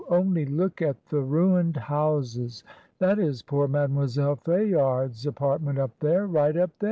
Only 0.09 0.47
look 0.47 0.81
at 0.81 1.05
the 1.09 1.21
ruined 1.21 1.77
houses! 1.77 2.63
That 2.97 3.19
is 3.19 3.43
poor 3.43 3.67
Mademoiselle 3.67 4.37
Fayard's 4.37 5.27
apartment 5.27 5.77
up 5.77 5.91
there, 5.99 6.25
right 6.25 6.57
up 6.57 6.69
there," 6.69 6.69
ST. 6.69 6.75